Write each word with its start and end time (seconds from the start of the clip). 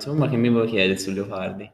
insomma, 0.00 0.28
che 0.28 0.36
mi 0.36 0.48
vuoi 0.48 0.66
chiedere 0.66 0.98
su 0.98 1.10
Leopardi? 1.12 1.70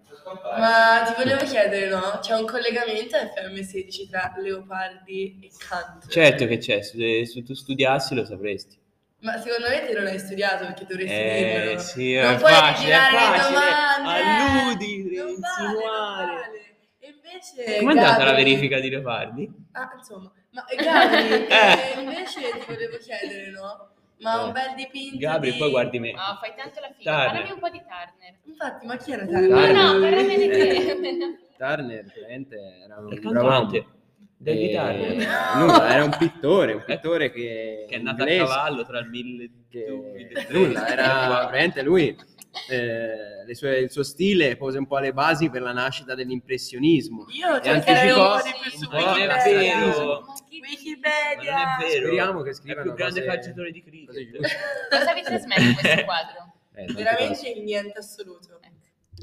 Ma 0.58 1.04
ti 1.06 1.15
volevo 1.17 1.45
chiedere, 1.45 1.88
no? 1.88 2.19
C'è 2.21 2.35
un 2.35 2.47
collegamento 2.47 3.17
FM16 3.17 4.08
tra 4.11 4.35
Leopardi 4.38 5.38
e 5.43 5.51
Kant. 5.56 6.08
Certo 6.08 6.47
che 6.47 6.58
c'è, 6.58 6.83
se, 6.83 7.25
se 7.25 7.43
tu 7.44 7.54
studiassi 7.54 8.15
lo 8.15 8.25
sapresti. 8.25 8.76
Ma 9.21 9.39
secondo 9.40 9.69
me 9.69 9.87
te 9.87 9.93
non 9.93 10.07
hai 10.07 10.19
studiato 10.19 10.67
perché 10.67 10.85
dovresti 10.85 11.12
Eh, 11.15 11.37
dirmelo. 11.54 11.79
sì, 11.79 12.15
non 12.17 12.35
è 12.35 12.37
puoi 12.39 12.53
facile, 12.53 12.93
è 12.94 12.99
facile. 12.99 13.49
domande. 13.54 14.11
Alludi, 14.11 15.15
non 15.15 15.15
vale, 15.15 15.31
insinuare. 15.31 16.27
non 16.27 16.35
vale. 16.37 16.65
E 16.99 17.15
invece 17.15 17.79
Com'è 17.79 17.91
andata 17.93 18.24
la 18.24 18.33
verifica 18.35 18.80
di 18.80 18.91
Leopardi? 18.91 19.51
Ah, 19.73 19.95
insomma, 19.97 20.33
ma 20.51 20.65
Gabri, 20.77 21.47
Eh. 21.47 21.95
eh, 21.97 22.01
invece 22.01 22.41
ti 22.41 22.65
volevo 22.66 22.97
chiedere, 22.99 23.51
no? 23.51 23.91
Ma 24.19 24.41
Eh. 24.41 24.45
un 24.45 24.52
bel 24.52 24.75
dipinto 24.77 25.19
Gabri, 25.19 25.52
di... 25.52 25.59
poi 25.59 25.70
guardi 25.70 25.98
me. 25.98 26.12
Ah, 26.16 26.38
fai 26.41 26.55
tanto 26.57 26.80
la 26.80 26.91
figa. 26.97 27.11
Turner. 27.12 27.27
Parlami 27.33 27.51
un 27.52 27.59
po' 27.59 27.69
di 27.69 27.79
Turner. 27.80 28.38
Infatti, 28.45 28.87
ma 28.87 28.97
chi 28.97 29.12
era 29.12 29.24
Turner. 29.27 29.48
No, 29.48 29.57
Turner? 29.57 29.74
no, 29.74 30.01
parlami 30.01 30.37
di 30.37 30.48
te. 30.48 31.38
Turner 31.59 32.05
veramente 32.15 32.57
era 32.84 32.97
un 32.98 33.37
uomo. 33.37 33.95
David 34.38 34.71
E- 34.71 34.74
Turner. 34.74 35.57
nulla, 35.57 35.95
era 35.95 36.05
un 36.05 36.16
pittore, 36.19 36.73
un 36.74 36.84
pittore 36.84 37.30
che, 37.30 37.87
Che 37.88 37.95
è 37.95 37.98
nato 37.98 38.23
a 38.23 38.29
inglese, 38.29 38.45
cavallo 38.52 38.84
tra 38.84 38.98
il 39.01 39.09
1000 39.09 39.51
che 39.71 39.87
nulla, 40.51 40.88
era 40.88 41.27
veramente 41.51 41.83
lui. 41.83 42.15
eh, 42.71 43.45
le 43.46 43.55
sue- 43.55 43.80
il 43.80 43.91
suo 43.91 44.02
stile 44.02 44.57
pose 44.57 44.79
un 44.79 44.87
po' 44.87 44.98
le 44.98 45.12
basi 45.12 45.51
per 45.51 45.60
la 45.62 45.73
nascita 45.73 46.15
dell'impressionismo. 46.15 47.27
Io 47.33 47.60
cercherei 47.60 48.10
un 48.10 48.19
anticipò- 48.19 48.37
po' 48.37 48.43
di 48.43 48.54
più 48.63 48.71
su 48.71 48.85
un 48.85 48.88
po' 48.91 48.96
non 48.96 49.19
è 49.19 49.26
Wikipedia. 49.26 50.21
Wikipedia. 51.07 51.52
Ma 51.54 51.62
non 51.76 51.82
è 51.82 51.87
vero. 51.87 52.07
Speriamo 52.07 52.43
che 52.43 52.51
È 52.51 52.54
scrivano 52.54 52.80
il 52.80 52.87
più 52.95 52.96
grande 52.96 53.21
cose- 53.24 53.32
calciatore 53.35 53.71
di 53.71 53.82
cricket. 53.82 54.40
Cosa 54.90 55.13
vi 55.15 55.23
trasmette 55.23 55.73
questo 55.74 56.04
quadro? 56.04 56.52
Eh, 56.74 56.85
Veramente 56.93 57.29
cose. 57.35 57.60
niente 57.60 57.98
assoluto. 57.98 58.60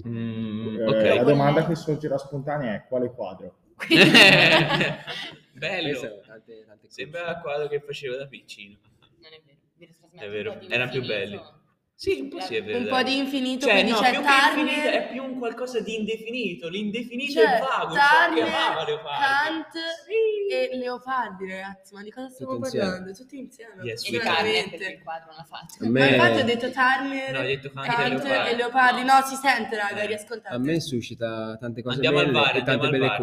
Mm, 0.08 0.80
Eh, 0.80 0.86
ok. 0.88 1.16
La 1.18 1.24
domanda 1.24 1.66
che 1.68 1.76
sorgerà 1.76 2.18
spontanea 2.18 2.74
è 2.76 2.86
quale 2.88 3.12
quadro? 3.12 3.58
Bello. 5.54 6.22
Tante- 6.26 6.66
tante. 6.66 6.90
Sembra 6.90 7.30
il 7.30 7.40
quadro 7.42 7.68
che 7.68 7.80
facevo 7.80 8.16
da 8.16 8.26
piccino. 8.28 8.78
Non 9.22 9.32
è 9.34 9.42
vero. 9.46 9.62
È 10.16 10.30
vero, 10.30 10.60
erano 10.70 10.92
più 10.92 11.02
infinito. 11.02 11.62
Sì, 11.96 12.20
un 12.22 12.28
po' 12.30 12.42
sì, 12.42 12.56
è 12.56 12.64
vero. 12.64 12.80
Un 12.80 12.88
po' 12.88 13.02
di 13.04 13.18
infinito, 13.18 13.66
Cioè, 13.66 13.74
quindi 13.76 13.92
no, 13.92 14.00
c'è 14.00 14.10
più 14.12 14.20
infinito, 14.22 14.88
è 14.90 15.08
più 15.10 15.24
un 15.24 15.38
qualcosa 15.40 15.80
di 15.80 15.96
indefinito. 15.96 16.68
L'indefinito 16.68 17.40
c'è 17.40 17.58
è 17.58 17.60
vago, 17.62 17.94
ciò 17.94 18.34
che 18.34 18.42
amava 18.42 18.84
Leopardi. 18.84 19.24
Kant 19.24 19.74
e 20.52 20.76
Leopardi, 20.78 21.50
ragazzi. 21.50 21.94
Ma 21.94 22.02
di 22.02 22.12
cosa 22.12 22.28
stiamo 22.30 22.54
Tutti 22.54 22.64
insieme. 22.66 22.86
parlando? 22.90 23.14
Tutti 23.14 23.38
insieme. 23.38 23.84
Yes, 23.84 24.04
E 24.04 24.10
Turner 24.12 24.24
veramente. 24.34 24.78
perché 24.78 24.94
il 24.96 25.04
quadro 25.04 25.26
non 25.28 25.36
l'ha 25.38 25.44
fatto. 25.44 25.74
A 25.80 25.86
Ma 25.86 25.90
me- 25.92 26.10
infatti 26.10 26.40
ho 26.40 26.44
detto 26.44 26.72
Turner, 26.72 27.32
No, 27.32 27.40
hai 27.40 27.48
detto 27.48 27.72
Kant 27.72 27.86
e 27.88 27.90
Kant 27.94 28.24
Leopardi. 28.24 28.50
e 28.52 28.56
Leopardi. 28.56 29.04
No, 29.04 29.22
si 29.24 29.36
sente, 29.36 29.76
raga, 29.78 30.02
Eh. 30.02 30.08
riascoltate. 30.08 30.56
A 30.56 30.58
me 30.58 30.80
suscita 30.82 31.58
tante 31.58 31.82
cose 31.84 31.96
Andiamo 31.96 32.18
al 32.20 32.26
belle 32.26 32.40
VAR, 32.40 32.56
e 32.58 32.64
tante 32.64 32.90
belle. 32.90 33.16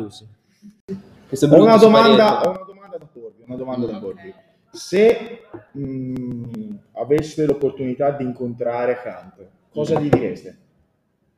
Questo 1.28 1.46
Ho 1.46 1.62
una, 1.62 1.76
domanda, 1.76 2.26
spaghetto. 2.26 2.48
ho 2.48 2.52
una 2.52 2.64
domanda 2.64 2.96
da 2.98 3.06
porvi. 3.06 3.42
Una 3.46 3.56
domanda 3.56 3.86
da 3.86 3.98
porvi. 3.98 4.34
Se 4.72 5.42
mh, 5.72 6.74
aveste 6.92 7.44
l'opportunità 7.46 8.10
di 8.12 8.24
incontrare 8.24 9.00
Kant, 9.02 9.46
cosa 9.70 10.00
gli 10.00 10.08
direste? 10.08 10.58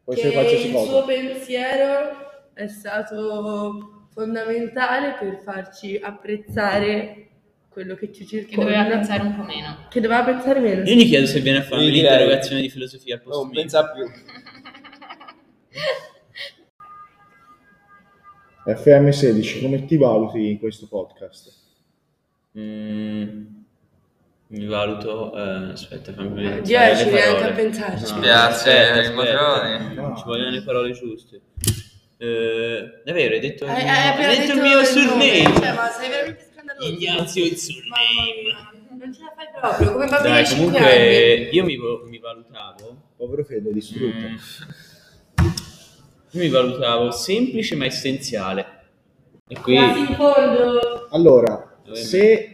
Può 0.05 0.13
essere 0.15 0.29
che 0.31 0.35
qualsiasi 0.35 0.67
il 0.67 0.73
cosa. 0.73 0.91
suo 0.91 1.05
pensiero 1.05 2.51
è 2.55 2.67
stato 2.67 4.07
fondamentale 4.13 5.15
per 5.19 5.41
farci 5.43 5.97
apprezzare 5.97 7.17
quello 7.69 7.95
che 7.95 8.13
ci 8.13 8.25
Che 8.27 8.45
circonda. 8.47 8.65
doveva 8.71 8.85
pensare 8.97 9.23
un 9.23 9.35
po' 9.37 9.43
meno. 9.45 9.77
Che 9.89 10.01
doveva 10.01 10.25
pensare 10.25 10.61
meno. 10.61 10.83
Io 10.83 10.95
gli 10.95 11.07
chiedo 11.07 11.27
se 11.27 11.41
viene 11.41 11.59
a 11.59 11.63
farmi 11.63 11.85
Io 11.87 11.91
direi- 11.93 12.11
l'interrogazione 12.11 12.61
di 12.61 12.69
filosofia 12.69 13.15
al 13.15 13.23
posto 13.23 13.41
Non 13.41 13.51
mio. 13.51 13.61
pensa 13.61 13.91
più. 13.91 14.05
FM16, 18.67 19.61
come 19.63 19.85
ti 19.87 19.97
valuti 19.97 20.51
in 20.51 20.59
questo 20.59 20.87
podcast? 20.87 21.53
Mm, 22.59 23.62
mi 24.53 24.67
valuto. 24.67 25.35
eh, 25.35 25.73
aspetta, 25.73 26.13
fammi 26.13 26.43
vedere. 26.43 26.61
10 26.63 27.05
le 27.05 27.11
neanche 27.11 27.31
parole. 27.35 27.45
a 27.45 27.53
pensarci. 27.53 28.13
No, 28.15 28.21
Piace 28.21 28.71
aspetta. 28.89 29.13
Matrone. 29.15 29.95
No. 29.95 30.17
Ci 30.17 30.23
vogliono 30.25 30.51
le 30.51 30.63
parole 30.63 30.93
giuste. 30.93 31.41
Eh, 32.19 33.03
è 33.05 33.13
vero, 33.13 33.35
hai 33.35 33.41
detto, 33.41 33.65
Hai, 33.65 33.83
il, 33.83 33.89
hai 33.89 34.03
mio- 34.03 34.11
appena 34.13 34.29
hai 34.29 34.37
detto 34.37 34.47
detto 34.47 34.53
il 34.59 34.63
mio 34.63 34.85
surname. 34.85 35.43
Cioè, 35.43 35.73
ma 35.75 35.89
sei 35.89 36.09
veramente 36.11 36.49
scandaloso. 36.53 36.89
Ignazio 36.89 37.45
il 37.45 37.57
surname. 37.57 38.71
Non 39.03 39.13
ce 39.13 39.21
la 39.23 39.33
fai 39.35 39.47
proprio, 39.61 39.93
come 39.93 40.07
bambino 40.07 40.33
Dai, 40.35 40.43
di 40.45 40.49
5 40.49 40.65
comunque 40.65 40.93
anni. 40.95 41.49
io 41.51 41.65
mi, 41.65 41.77
mi 42.09 42.19
valutavo. 42.19 42.97
Povero 43.17 43.43
Fede, 43.45 43.73
distrutto. 43.73 44.17
mm, 44.17 44.37
io 46.35 46.41
mi 46.41 46.49
valutavo 46.49 47.11
semplice 47.11 47.75
ma 47.75 47.87
essenziale. 47.87 48.67
E 49.49 49.59
qui 49.59 49.75
Quasi 49.75 49.99
in 49.99 50.15
fondo. 50.15 51.09
Allora, 51.11 51.79
Dove 51.85 51.97
se... 51.97 52.52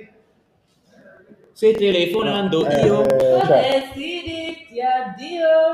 se 1.58 1.72
telefonando 1.72 2.64
eh, 2.69 2.86
io. 2.86 3.04
cioè, 3.04 3.19
Vorresti 3.19 4.22
dirti 4.24 4.80
addio. 4.80 5.72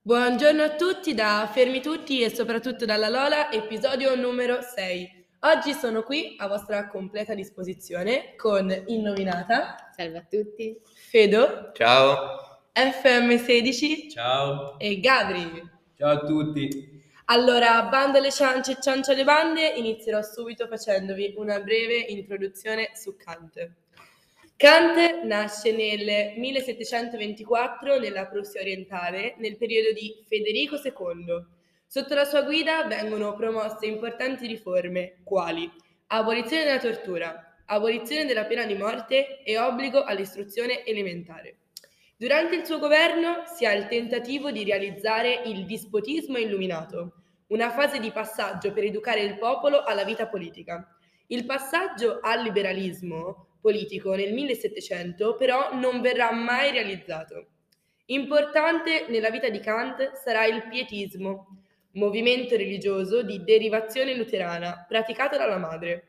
Buongiorno 0.00 0.62
a 0.62 0.76
tutti 0.76 1.12
da 1.12 1.50
Fermi 1.52 1.80
Tutti 1.80 2.22
e 2.22 2.30
soprattutto 2.30 2.84
dalla 2.84 3.08
Lola, 3.08 3.50
episodio 3.50 4.14
numero 4.14 4.60
6. 4.62 5.26
Oggi 5.40 5.72
sono 5.72 6.04
qui 6.04 6.36
a 6.38 6.46
vostra 6.46 6.86
completa 6.86 7.34
disposizione 7.34 8.36
con 8.36 8.72
Innominata, 8.86 9.90
Salve 9.96 10.18
a 10.18 10.26
tutti. 10.30 10.80
Fedo, 10.84 11.72
Ciao. 11.74 12.60
FM16 12.76 14.08
Ciao. 14.08 14.78
e 14.78 15.00
Gabri. 15.00 15.78
Ciao 16.00 16.12
a 16.12 16.20
tutti. 16.20 17.02
Allora, 17.26 17.82
bando 17.82 18.16
alle 18.16 18.30
ciance 18.30 18.72
e 18.72 18.80
ciancio 18.80 19.12
alle 19.12 19.22
bande, 19.22 19.74
inizierò 19.76 20.22
subito 20.22 20.66
facendovi 20.66 21.34
una 21.36 21.60
breve 21.60 21.96
introduzione 21.96 22.92
su 22.94 23.16
Kant. 23.18 23.70
Kant 24.56 25.24
nasce 25.24 25.72
nel 25.72 26.38
1724 26.38 27.98
nella 27.98 28.24
Prussia 28.24 28.62
orientale, 28.62 29.34
nel 29.40 29.58
periodo 29.58 29.92
di 29.92 30.24
Federico 30.26 30.76
II. 30.76 31.44
Sotto 31.86 32.14
la 32.14 32.24
sua 32.24 32.44
guida 32.44 32.84
vengono 32.84 33.34
promosse 33.34 33.84
importanti 33.84 34.46
riforme, 34.46 35.18
quali 35.22 35.70
abolizione 36.06 36.64
della 36.64 36.80
tortura, 36.80 37.58
abolizione 37.66 38.24
della 38.24 38.46
pena 38.46 38.64
di 38.64 38.74
morte 38.74 39.42
e 39.42 39.58
obbligo 39.58 40.02
all'istruzione 40.04 40.82
elementare. 40.86 41.56
Durante 42.20 42.54
il 42.54 42.66
suo 42.66 42.78
governo 42.78 43.44
si 43.46 43.64
ha 43.64 43.72
il 43.72 43.86
tentativo 43.86 44.50
di 44.50 44.62
realizzare 44.62 45.40
il 45.46 45.64
dispotismo 45.64 46.36
illuminato, 46.36 47.14
una 47.46 47.70
fase 47.70 47.98
di 47.98 48.10
passaggio 48.10 48.74
per 48.74 48.84
educare 48.84 49.22
il 49.22 49.38
popolo 49.38 49.84
alla 49.84 50.04
vita 50.04 50.28
politica. 50.28 50.86
Il 51.28 51.46
passaggio 51.46 52.18
al 52.20 52.42
liberalismo 52.42 53.56
politico 53.58 54.12
nel 54.12 54.34
1700 54.34 55.34
però 55.36 55.72
non 55.72 56.02
verrà 56.02 56.30
mai 56.30 56.72
realizzato. 56.72 57.46
Importante 58.04 59.06
nella 59.08 59.30
vita 59.30 59.48
di 59.48 59.60
Kant 59.60 60.12
sarà 60.12 60.44
il 60.44 60.68
pietismo, 60.68 61.62
movimento 61.92 62.54
religioso 62.54 63.22
di 63.22 63.42
derivazione 63.44 64.14
luterana 64.14 64.84
praticato 64.86 65.38
dalla 65.38 65.56
madre. 65.56 66.08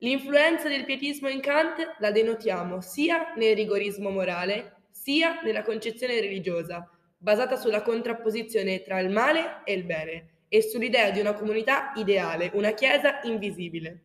L'influenza 0.00 0.68
del 0.68 0.84
pietismo 0.84 1.30
in 1.30 1.40
Kant 1.40 1.96
la 2.00 2.10
denotiamo 2.10 2.82
sia 2.82 3.32
nel 3.36 3.56
rigorismo 3.56 4.10
morale 4.10 4.75
sia 5.06 5.40
nella 5.44 5.62
concezione 5.62 6.18
religiosa, 6.18 6.90
basata 7.16 7.54
sulla 7.54 7.82
contrapposizione 7.82 8.82
tra 8.82 8.98
il 8.98 9.08
male 9.08 9.60
e 9.62 9.72
il 9.74 9.84
bene 9.84 10.30
e 10.48 10.62
sull'idea 10.62 11.10
di 11.10 11.20
una 11.20 11.32
comunità 11.32 11.92
ideale, 11.94 12.50
una 12.54 12.72
chiesa 12.72 13.20
invisibile. 13.22 14.02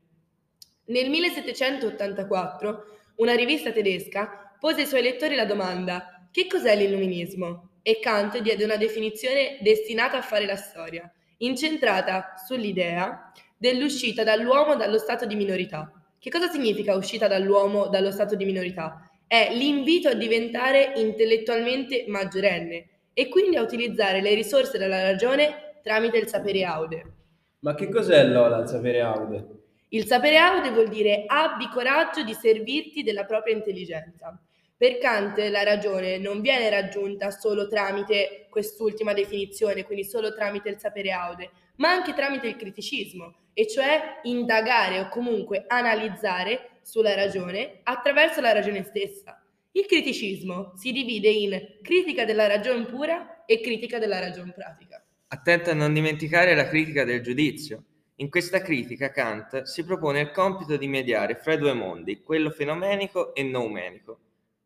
Nel 0.86 1.10
1784 1.10 2.84
una 3.16 3.34
rivista 3.34 3.72
tedesca 3.72 4.56
pose 4.60 4.82
ai 4.82 4.86
suoi 4.86 5.02
lettori 5.02 5.34
la 5.34 5.46
domanda 5.46 6.28
che 6.30 6.46
cos'è 6.46 6.76
l'illuminismo? 6.76 7.70
E 7.82 7.98
Kant 8.00 8.38
diede 8.38 8.64
una 8.64 8.78
definizione 8.78 9.58
destinata 9.60 10.20
a 10.20 10.22
fare 10.22 10.46
la 10.46 10.56
storia, 10.56 11.12
incentrata 11.38 12.36
sull'idea 12.46 13.32
dell'uscita 13.58 14.24
dall'uomo 14.24 14.76
dallo 14.76 15.00
stato 15.00 15.26
di 15.26 15.34
minorità. 15.34 15.92
Che 16.20 16.30
cosa 16.30 16.48
significa 16.48 16.96
uscita 16.96 17.28
dall'uomo 17.28 17.88
dallo 17.88 18.12
stato 18.12 18.36
di 18.36 18.46
minorità? 18.46 19.11
È 19.32 19.48
l'invito 19.54 20.10
a 20.10 20.14
diventare 20.14 20.92
intellettualmente 20.98 22.04
maggiorenne 22.06 22.90
e 23.14 23.30
quindi 23.30 23.56
a 23.56 23.62
utilizzare 23.62 24.20
le 24.20 24.34
risorse 24.34 24.78
della 24.78 25.02
ragione 25.02 25.80
tramite 25.82 26.18
il 26.18 26.28
sapere 26.28 26.66
aude. 26.66 27.14
Ma 27.60 27.74
che 27.74 27.88
cos'è 27.88 28.26
Lola 28.26 28.60
il 28.60 28.68
sapere 28.68 29.00
aude? 29.00 29.48
Il 29.88 30.06
sapere 30.06 30.36
aude 30.36 30.72
vuol 30.72 30.90
dire 30.90 31.24
abbi 31.28 31.70
coraggio 31.70 32.24
di 32.24 32.34
servirti 32.34 33.04
della 33.04 33.24
propria 33.24 33.56
intelligenza. 33.56 34.38
Per 34.76 34.98
Kant 34.98 35.38
la 35.38 35.64
ragione 35.64 36.18
non 36.18 36.42
viene 36.42 36.70
raggiunta 36.70 37.32
solo 37.32 37.70
tramite 37.70 38.48
quest'ultima 38.50 39.14
definizione, 39.14 39.86
quindi 39.86 40.04
solo 40.04 40.34
tramite 40.34 40.68
il 40.68 40.78
sapere 40.78 41.12
aude, 41.12 41.52
ma 41.78 41.90
anche 41.90 42.14
tramite 42.14 42.50
il 42.50 42.58
criticismo, 42.58 43.34
e 43.54 43.66
cioè 43.66 44.20
indagare 44.24 45.00
o 45.00 45.08
comunque 45.08 45.64
analizzare 45.68 46.71
sulla 46.82 47.16
ragione 47.16 47.80
attraverso 47.84 48.42
la 48.42 48.52
ragione 48.52 48.84
stessa. 48.84 49.44
Il 49.72 49.86
criticismo 49.86 50.74
si 50.76 50.92
divide 50.92 51.30
in 51.30 51.78
critica 51.82 52.26
della 52.26 52.48
ragione 52.48 52.86
pura 52.86 53.46
e 53.46 53.62
critica 53.62 54.00
della 54.00 54.20
ragione 54.20 54.52
pratica. 54.52 55.04
Attento 55.28 55.70
a 55.70 55.74
non 55.74 55.94
dimenticare 55.94 56.56
la 56.56 56.68
critica 56.68 57.06
del 57.06 57.22
giudizio. 57.22 57.84
In 58.16 58.30
questa 58.30 58.62
critica 58.62 59.12
Kant 59.12 59.64
si 59.64 59.86
propone 59.86 60.20
il 60.20 60.32
compito 60.32 60.76
di 60.76 60.88
mediare 60.88 61.36
fra 61.36 61.54
i 61.54 61.58
due 61.58 61.74
mondi, 61.74 62.22
quello 62.22 62.50
fenomenico 62.52 63.34
e 63.34 63.44
noumenico. 63.44 64.20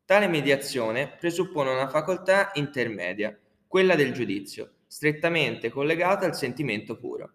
Tale 0.05 0.27
mediazione 0.27 1.15
presuppone 1.19 1.69
una 1.69 1.87
facoltà 1.87 2.51
intermedia, 2.55 3.37
quella 3.67 3.95
del 3.95 4.11
giudizio, 4.11 4.71
strettamente 4.87 5.69
collegata 5.69 6.25
al 6.25 6.35
sentimento 6.35 6.97
puro. 6.97 7.31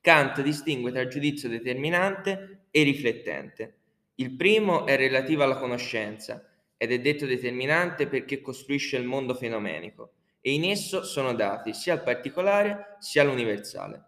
Kant 0.00 0.40
distingue 0.42 0.92
tra 0.92 1.06
giudizio 1.06 1.48
determinante 1.48 2.64
e 2.70 2.82
riflettente. 2.82 3.79
Il 4.20 4.32
primo 4.32 4.84
è 4.84 4.98
relativo 4.98 5.44
alla 5.44 5.56
conoscenza 5.56 6.46
ed 6.76 6.92
è 6.92 7.00
detto 7.00 7.24
determinante 7.24 8.06
perché 8.06 8.42
costruisce 8.42 8.98
il 8.98 9.04
mondo 9.04 9.32
fenomenico 9.32 10.12
e 10.42 10.52
in 10.52 10.64
esso 10.64 11.04
sono 11.04 11.32
dati 11.32 11.72
sia 11.72 11.94
al 11.94 12.02
particolare 12.02 12.96
sia 12.98 13.22
all'universale. 13.22 14.04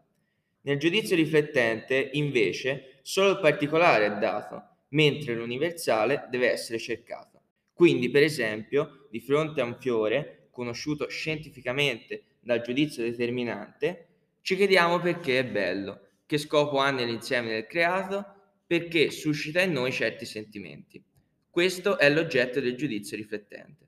Nel 0.64 0.76
giudizio 0.76 1.17
riflettente, 1.17 2.11
invece, 2.12 2.99
solo 3.00 3.31
il 3.31 3.41
particolare 3.41 4.05
è 4.05 4.19
dato, 4.19 4.62
mentre 4.88 5.35
l'universale 5.35 6.26
deve 6.29 6.50
essere 6.50 6.79
cercato. 6.79 7.41
Quindi, 7.73 8.11
per 8.11 8.23
esempio, 8.23 9.09
di 9.11 9.19
fronte 9.19 9.62
a 9.62 9.64
un 9.64 9.79
fiore, 9.81 10.49
conosciuto 10.50 11.09
scientificamente 11.09 12.37
dal 12.38 12.61
giudizio 12.61 13.03
determinante, 13.03 14.09
ci 14.43 14.56
chiediamo 14.56 15.00
perché 15.00 15.38
è 15.38 15.44
bello, 15.47 16.09
che 16.26 16.37
scopo 16.37 16.76
ha 16.81 16.91
nell'insieme 16.91 17.49
del 17.49 17.67
creato, 17.67 18.41
perché 18.73 19.11
suscita 19.11 19.61
in 19.61 19.73
noi 19.73 19.93
certi 19.93 20.25
sentimenti. 20.25 21.05
Questo 21.51 21.99
è 21.99 22.09
l'oggetto 22.09 22.59
del 22.59 22.75
giudizio 22.75 23.19
riflettente. 23.19 23.87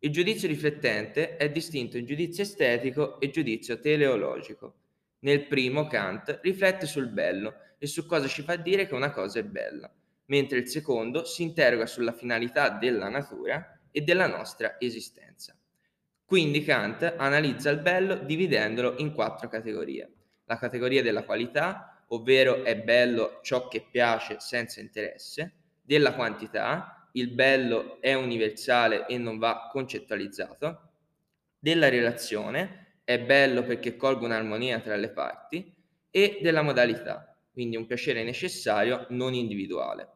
Il 0.00 0.10
giudizio 0.10 0.48
riflettente 0.48 1.36
è 1.36 1.48
distinto 1.48 1.96
in 1.96 2.06
giudizio 2.06 2.42
estetico 2.42 3.20
e 3.20 3.30
giudizio 3.30 3.78
teleologico. 3.78 4.78
Nel 5.20 5.46
primo 5.46 5.86
Kant 5.86 6.40
riflette 6.42 6.86
sul 6.86 7.06
bello 7.08 7.54
e 7.78 7.86
su 7.86 8.04
cosa 8.04 8.26
ci 8.26 8.42
fa 8.42 8.56
dire 8.56 8.88
che 8.88 8.94
una 8.94 9.12
cosa 9.12 9.38
è 9.38 9.44
bella 9.44 9.88
mentre 10.24 10.58
il 10.58 10.66
secondo 10.66 11.24
si 11.24 11.44
interroga 11.44 11.86
sulla 11.86 12.10
finalità 12.10 12.70
della 12.70 13.08
natura 13.08 13.78
e 13.92 14.00
della 14.00 14.26
nostra 14.26 14.74
esistenza. 14.80 15.56
Quindi 16.24 16.64
Kant 16.64 17.14
analizza 17.16 17.70
il 17.70 17.78
bello 17.78 18.16
dividendolo 18.16 18.96
in 18.98 19.12
quattro 19.12 19.46
categorie. 19.46 20.12
La 20.46 20.58
categoria 20.58 21.00
della 21.00 21.22
qualità, 21.22 21.95
ovvero 22.08 22.64
è 22.64 22.76
bello 22.76 23.40
ciò 23.42 23.68
che 23.68 23.86
piace 23.90 24.36
senza 24.40 24.80
interesse, 24.80 25.54
della 25.82 26.14
quantità, 26.14 27.08
il 27.12 27.30
bello 27.30 28.00
è 28.00 28.14
universale 28.14 29.06
e 29.06 29.18
non 29.18 29.38
va 29.38 29.68
concettualizzato, 29.70 30.90
della 31.58 31.88
relazione, 31.88 33.00
è 33.04 33.18
bello 33.20 33.62
perché 33.62 33.96
colga 33.96 34.26
un'armonia 34.26 34.80
tra 34.80 34.96
le 34.96 35.10
parti, 35.10 35.74
e 36.10 36.38
della 36.40 36.62
modalità, 36.62 37.36
quindi 37.52 37.76
un 37.76 37.86
piacere 37.86 38.24
necessario 38.24 39.06
non 39.10 39.34
individuale. 39.34 40.08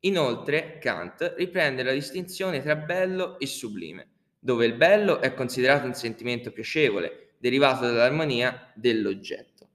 Inoltre, 0.00 0.78
Kant 0.78 1.34
riprende 1.36 1.82
la 1.82 1.92
distinzione 1.92 2.62
tra 2.62 2.74
bello 2.74 3.38
e 3.38 3.46
sublime, 3.46 4.08
dove 4.38 4.66
il 4.66 4.74
bello 4.74 5.20
è 5.20 5.34
considerato 5.34 5.86
un 5.86 5.94
sentimento 5.94 6.50
piacevole, 6.50 7.34
derivato 7.38 7.86
dall'armonia 7.86 8.72
dell'oggetto, 8.74 9.68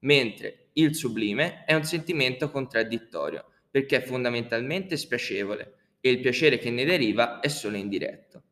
mentre 0.00 0.61
il 0.74 0.94
sublime 0.94 1.64
è 1.64 1.74
un 1.74 1.84
sentimento 1.84 2.50
contraddittorio, 2.50 3.44
perché 3.70 3.96
è 3.96 4.02
fondamentalmente 4.02 4.96
spiacevole 4.96 5.74
e 6.00 6.10
il 6.10 6.20
piacere 6.20 6.58
che 6.58 6.70
ne 6.70 6.84
deriva 6.84 7.40
è 7.40 7.48
solo 7.48 7.76
indiretto. 7.76 8.42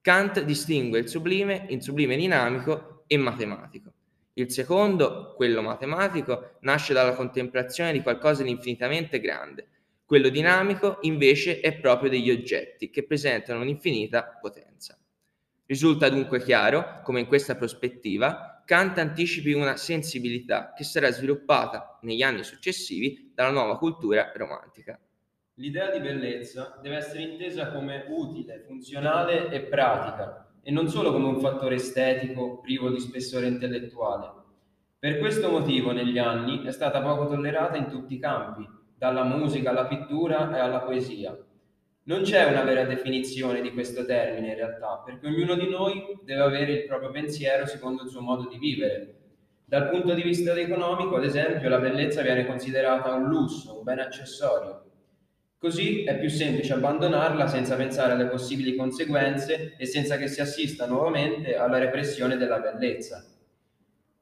Kant 0.00 0.42
distingue 0.42 1.00
il 1.00 1.08
sublime 1.08 1.66
in 1.68 1.80
sublime 1.80 2.16
dinamico 2.16 3.04
e 3.06 3.16
matematico. 3.16 3.92
Il 4.34 4.52
secondo, 4.52 5.34
quello 5.34 5.62
matematico, 5.62 6.58
nasce 6.60 6.92
dalla 6.92 7.14
contemplazione 7.14 7.92
di 7.92 8.02
qualcosa 8.02 8.42
di 8.42 8.50
infinitamente 8.50 9.18
grande, 9.18 9.68
quello 10.04 10.28
dinamico 10.28 10.98
invece 11.00 11.58
è 11.58 11.80
proprio 11.80 12.08
degli 12.08 12.30
oggetti 12.30 12.90
che 12.90 13.04
presentano 13.04 13.62
un'infinita 13.62 14.38
potenza. 14.40 14.96
Risulta 15.66 16.08
dunque 16.08 16.40
chiaro 16.40 17.00
come 17.02 17.20
in 17.20 17.26
questa 17.26 17.56
prospettiva 17.56 18.55
Kant 18.66 18.98
anticipi 18.98 19.52
una 19.52 19.76
sensibilità 19.76 20.72
che 20.72 20.82
sarà 20.82 21.12
sviluppata 21.12 22.00
negli 22.02 22.22
anni 22.22 22.42
successivi 22.42 23.30
dalla 23.32 23.52
nuova 23.52 23.78
cultura 23.78 24.32
romantica. 24.34 24.98
L'idea 25.54 25.92
di 25.92 26.00
bellezza 26.00 26.76
deve 26.82 26.96
essere 26.96 27.22
intesa 27.22 27.70
come 27.70 28.06
utile, 28.08 28.64
funzionale 28.66 29.50
e 29.50 29.60
pratica, 29.60 30.50
e 30.64 30.72
non 30.72 30.88
solo 30.88 31.12
come 31.12 31.28
un 31.28 31.38
fattore 31.38 31.76
estetico 31.76 32.58
privo 32.58 32.90
di 32.90 32.98
spessore 32.98 33.46
intellettuale. 33.46 34.32
Per 34.98 35.18
questo 35.20 35.48
motivo 35.48 35.92
negli 35.92 36.18
anni 36.18 36.64
è 36.64 36.72
stata 36.72 37.00
poco 37.00 37.28
tollerata 37.28 37.76
in 37.76 37.86
tutti 37.88 38.14
i 38.14 38.18
campi, 38.18 38.68
dalla 38.98 39.22
musica 39.22 39.70
alla 39.70 39.86
pittura 39.86 40.52
e 40.56 40.58
alla 40.58 40.80
poesia. 40.80 41.38
Non 42.08 42.22
c'è 42.22 42.44
una 42.44 42.62
vera 42.62 42.84
definizione 42.84 43.60
di 43.60 43.72
questo 43.72 44.04
termine 44.04 44.50
in 44.50 44.54
realtà, 44.54 45.02
perché 45.04 45.26
ognuno 45.26 45.56
di 45.56 45.68
noi 45.68 46.16
deve 46.22 46.40
avere 46.40 46.72
il 46.72 46.84
proprio 46.84 47.10
pensiero 47.10 47.66
secondo 47.66 48.04
il 48.04 48.10
suo 48.10 48.20
modo 48.20 48.48
di 48.48 48.58
vivere. 48.58 49.14
Dal 49.64 49.88
punto 49.88 50.14
di 50.14 50.22
vista 50.22 50.54
economico, 50.54 51.16
ad 51.16 51.24
esempio, 51.24 51.68
la 51.68 51.80
bellezza 51.80 52.22
viene 52.22 52.46
considerata 52.46 53.12
un 53.12 53.24
lusso, 53.24 53.78
un 53.78 53.82
bene 53.82 54.02
accessorio. 54.02 54.84
Così 55.58 56.04
è 56.04 56.16
più 56.16 56.28
semplice 56.28 56.74
abbandonarla 56.74 57.48
senza 57.48 57.74
pensare 57.74 58.12
alle 58.12 58.26
possibili 58.26 58.76
conseguenze 58.76 59.74
e 59.76 59.84
senza 59.84 60.16
che 60.16 60.28
si 60.28 60.40
assista 60.40 60.86
nuovamente 60.86 61.56
alla 61.56 61.78
repressione 61.78 62.36
della 62.36 62.60
bellezza. 62.60 63.24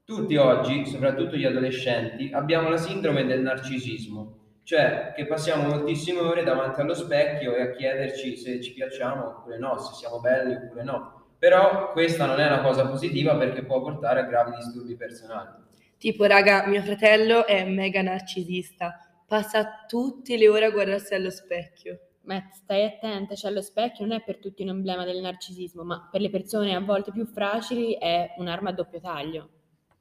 Tutti 0.07 0.37
oggi, 0.37 0.87
soprattutto 0.87 1.37
gli 1.37 1.45
adolescenti, 1.45 2.31
abbiamo 2.33 2.71
la 2.71 2.79
sindrome 2.79 3.27
del 3.27 3.43
narcisismo, 3.43 4.44
cioè 4.65 5.13
che 5.15 5.27
passiamo 5.27 5.69
moltissime 5.69 6.21
ore 6.21 6.43
davanti 6.43 6.81
allo 6.81 6.95
specchio 6.95 7.55
e 7.55 7.63
a 7.63 7.71
chiederci 7.71 8.37
se 8.37 8.63
ci 8.63 8.73
piacciamo 8.73 9.27
oppure 9.27 9.59
no, 9.59 9.79
se 9.79 9.95
siamo 9.95 10.21
belli 10.21 10.55
oppure 10.55 10.83
no. 10.83 11.23
Però 11.39 11.93
questa 11.93 12.25
non 12.25 12.41
è 12.41 12.47
una 12.47 12.63
cosa 12.63 12.89
positiva 12.89 13.37
perché 13.37 13.63
può 13.63 13.83
portare 13.83 14.21
a 14.21 14.25
gravi 14.25 14.57
disturbi 14.57 14.97
personali. 14.97 15.63
Tipo, 15.99 16.25
raga, 16.25 16.67
mio 16.67 16.81
fratello 16.81 17.47
è 17.47 17.65
mega 17.65 18.01
narcisista, 18.01 18.99
passa 19.27 19.85
tutte 19.87 20.39
le 20.39 20.49
ore 20.49 20.65
a 20.65 20.71
guardarsi 20.71 21.15
allo 21.15 21.31
specchio. 21.31 22.01
Ma 22.23 22.43
stai 22.51 22.85
attenta, 22.85 23.35
cioè 23.35 23.51
lo 23.51 23.61
specchio 23.61 24.07
non 24.07 24.17
è 24.17 24.23
per 24.25 24.39
tutti 24.39 24.63
un 24.63 24.69
emblema 24.69 25.05
del 25.05 25.21
narcisismo, 25.21 25.83
ma 25.83 26.09
per 26.11 26.23
le 26.23 26.31
persone 26.31 26.75
a 26.75 26.81
volte 26.81 27.13
più 27.13 27.27
fragili 27.27 27.99
è 27.99 28.35
un'arma 28.39 28.71
a 28.71 28.73
doppio 28.73 29.01
taglio. 29.01 29.49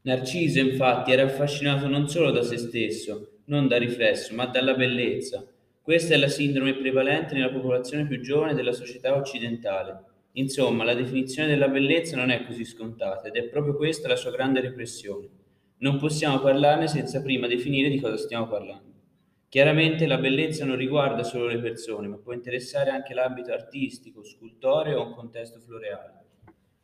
Narciso, 0.03 0.59
infatti, 0.59 1.11
era 1.11 1.23
affascinato 1.23 1.87
non 1.87 2.07
solo 2.07 2.31
da 2.31 2.41
se 2.41 2.57
stesso, 2.57 3.32
non 3.45 3.67
da 3.67 3.77
riflesso, 3.77 4.33
ma 4.35 4.45
dalla 4.45 4.73
bellezza. 4.73 5.45
Questa 5.81 6.13
è 6.13 6.17
la 6.17 6.27
sindrome 6.27 6.75
prevalente 6.75 7.33
nella 7.33 7.51
popolazione 7.51 8.07
più 8.07 8.21
giovane 8.21 8.53
della 8.53 8.71
società 8.71 9.15
occidentale. 9.15 10.03
Insomma, 10.33 10.83
la 10.83 10.93
definizione 10.93 11.49
della 11.49 11.67
bellezza 11.67 12.15
non 12.15 12.29
è 12.29 12.45
così 12.45 12.63
scontata 12.65 13.27
ed 13.27 13.35
è 13.35 13.43
proprio 13.49 13.75
questa 13.75 14.07
la 14.07 14.15
sua 14.15 14.31
grande 14.31 14.61
repressione. 14.61 15.27
Non 15.79 15.99
possiamo 15.99 16.39
parlarne 16.39 16.87
senza 16.87 17.21
prima 17.21 17.47
definire 17.47 17.89
di 17.89 17.99
cosa 17.99 18.17
stiamo 18.17 18.47
parlando. 18.47 18.91
Chiaramente 19.49 20.07
la 20.07 20.17
bellezza 20.17 20.65
non 20.65 20.77
riguarda 20.77 21.23
solo 21.23 21.45
le 21.45 21.59
persone, 21.59 22.07
ma 22.07 22.17
può 22.17 22.33
interessare 22.33 22.89
anche 22.89 23.13
l'ambito 23.13 23.51
artistico, 23.51 24.23
scultoreo 24.23 24.99
o 24.99 25.07
un 25.07 25.13
contesto 25.13 25.59
floreale. 25.59 26.21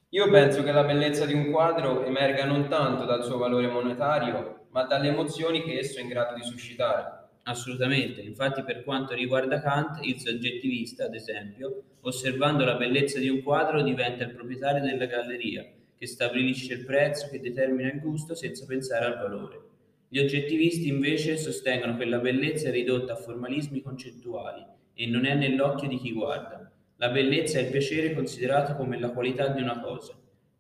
Io 0.10 0.30
penso 0.30 0.62
che 0.62 0.72
la 0.72 0.84
bellezza 0.84 1.26
di 1.26 1.34
un 1.34 1.50
quadro 1.50 2.04
emerga 2.04 2.46
non 2.46 2.68
tanto 2.68 3.06
dal 3.06 3.24
suo 3.24 3.38
valore 3.38 3.68
monetario, 3.68 4.59
ma 4.72 4.84
dalle 4.84 5.10
emozioni 5.10 5.64
che 5.64 5.80
esso 5.80 6.00
è 6.00 6.02
in 6.02 6.08
grado 6.08 6.36
di 6.36 6.44
suscitare. 6.44 7.28
Assolutamente, 7.44 8.22
infatti 8.22 8.64
per 8.64 8.84
quanto 8.84 9.14
riguarda 9.14 9.62
Kant, 9.62 10.06
il 10.06 10.20
soggettivista, 10.20 11.06
ad 11.06 11.16
esempio, 11.16 11.84
osservando 12.02 12.64
la 12.64 12.76
bellezza 12.76 13.18
di 13.20 13.30
un 13.30 13.42
quadro 13.42 13.82
diventa 13.82 14.24
il 14.24 14.36
proprietario 14.36 14.84
della 14.84 15.06
galleria, 15.06 15.66
che 15.98 16.06
stabilisce 16.06 16.74
il 16.74 16.86
prezzo, 16.86 17.28
che 17.30 17.40
determina 17.40 17.92
il 17.92 18.00
gusto 18.00 18.36
senza 18.36 18.66
pensare 18.66 19.06
al 19.06 19.18
valore. 19.18 19.62
Gli 20.08 20.20
oggettivisti 20.20 20.88
invece 20.88 21.38
sostengono 21.38 21.98
che 21.98 22.06
la 22.06 22.20
bellezza 22.20 22.70
è 22.70 22.72
ridotta 22.72 23.14
a 23.14 23.18
formalismi 23.18 23.82
concettuali 23.82 24.66
e 24.94 25.06
non 25.08 25.26
è 25.26 25.34
nell'occhio 25.36 25.88
di 25.88 25.98
chi 25.98 26.14
guarda. 26.14 26.72
La 26.98 27.10
bellezza 27.10 27.60
è 27.60 27.64
il 27.64 27.72
piacere 27.72 28.14
considerato 28.14 28.76
come 28.76 29.00
la 29.00 29.12
qualità 29.12 29.48
di 29.48 29.62
una 29.62 29.80
cosa. 29.80 30.14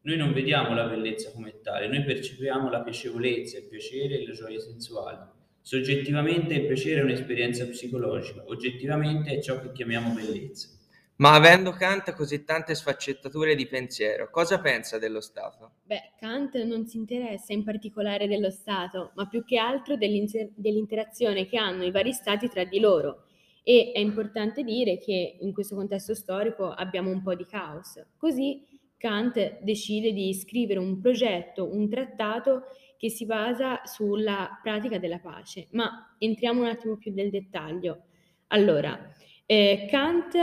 Noi 0.09 0.17
non 0.17 0.33
vediamo 0.33 0.73
la 0.73 0.87
bellezza 0.87 1.31
come 1.31 1.61
tale, 1.61 1.87
noi 1.87 2.03
percepiamo 2.03 2.67
la 2.71 2.81
piacevolezza, 2.81 3.59
il 3.59 3.65
piacere 3.65 4.17
e 4.17 4.25
la 4.25 4.33
gioia 4.33 4.59
sensuale. 4.59 5.27
Soggettivamente 5.61 6.55
il 6.55 6.65
piacere 6.65 7.01
è 7.01 7.03
un'esperienza 7.03 7.67
psicologica, 7.67 8.41
oggettivamente 8.47 9.29
è 9.29 9.39
ciò 9.39 9.61
che 9.61 9.71
chiamiamo 9.71 10.15
bellezza. 10.15 10.69
Ma 11.17 11.35
avendo 11.35 11.73
Kant 11.73 12.15
così 12.15 12.43
tante 12.43 12.73
sfaccettature 12.73 13.53
di 13.53 13.67
pensiero, 13.67 14.31
cosa 14.31 14.59
pensa 14.59 14.97
dello 14.97 15.21
Stato? 15.21 15.73
Beh, 15.83 16.13
Kant 16.17 16.55
non 16.63 16.87
si 16.87 16.97
interessa 16.97 17.53
in 17.53 17.63
particolare 17.63 18.27
dello 18.27 18.49
Stato, 18.49 19.11
ma 19.13 19.27
più 19.27 19.45
che 19.45 19.59
altro 19.59 19.95
dell'inter- 19.95 20.49
dell'interazione 20.55 21.45
che 21.45 21.57
hanno 21.57 21.83
i 21.83 21.91
vari 21.91 22.13
Stati 22.13 22.49
tra 22.49 22.63
di 22.63 22.79
loro. 22.79 23.25
E 23.61 23.91
è 23.93 23.99
importante 23.99 24.63
dire 24.63 24.97
che 24.97 25.37
in 25.39 25.53
questo 25.53 25.75
contesto 25.75 26.15
storico 26.15 26.71
abbiamo 26.71 27.11
un 27.11 27.21
po' 27.21 27.35
di 27.35 27.45
caos. 27.45 28.03
Così 28.17 28.65
Kant 28.99 29.61
decide 29.61 30.11
di 30.11 30.33
scrivere 30.33 30.77
un 30.77 30.99
progetto, 30.99 31.73
un 31.73 31.89
trattato 31.89 32.63
che 32.97 33.09
si 33.09 33.25
basa 33.25 33.81
sulla 33.85 34.59
pratica 34.61 34.99
della 34.99 35.19
pace. 35.19 35.67
Ma 35.71 36.13
entriamo 36.17 36.59
un 36.61 36.67
attimo 36.67 36.97
più 36.97 37.13
nel 37.13 37.29
dettaglio. 37.29 38.03
Allora, 38.47 38.99
eh, 39.45 39.87
Kant 39.89 40.35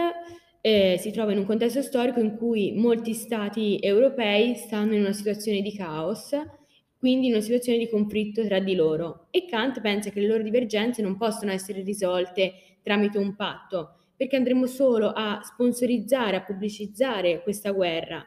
eh, 0.63 0.97
si 0.99 1.13
trova 1.13 1.33
in 1.33 1.39
un 1.39 1.45
contesto 1.45 1.83
storico 1.83 2.19
in 2.19 2.37
cui 2.37 2.73
molti 2.73 3.13
stati 3.13 3.79
europei 3.79 4.55
stanno 4.55 4.95
in 4.95 5.01
una 5.01 5.13
situazione 5.13 5.61
di 5.61 5.75
caos, 5.77 6.31
quindi 6.99 7.27
in 7.27 7.35
una 7.35 7.43
situazione 7.43 7.77
di 7.79 7.91
conflitto 7.91 8.43
tra 8.47 8.59
di 8.59 8.75
loro. 8.75 9.27
E 9.31 9.45
Kant 9.45 9.83
pensa 9.83 10.09
che 10.09 10.21
le 10.21 10.27
loro 10.27 10.43
divergenze 10.43 11.03
non 11.03 11.19
possono 11.19 11.53
essere 11.53 11.83
risolte 11.83 12.79
tramite 12.83 13.19
un 13.19 13.37
patto, 13.37 13.97
perché 14.17 14.37
andremo 14.37 14.65
solo 14.65 15.13
a 15.15 15.43
sponsorizzare, 15.45 16.37
a 16.37 16.43
pubblicizzare 16.43 17.43
questa 17.43 17.71
guerra. 17.73 18.27